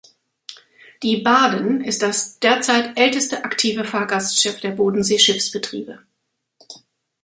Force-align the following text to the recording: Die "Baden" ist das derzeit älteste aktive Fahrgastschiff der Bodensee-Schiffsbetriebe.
Die 1.03 1.17
"Baden" 1.17 1.83
ist 1.83 2.01
das 2.01 2.39
derzeit 2.39 2.97
älteste 2.97 3.45
aktive 3.45 3.85
Fahrgastschiff 3.85 4.59
der 4.59 4.71
Bodensee-Schiffsbetriebe. 4.71 6.01